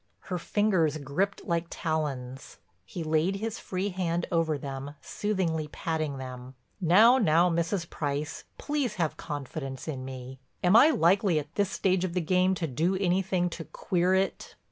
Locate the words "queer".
13.63-14.15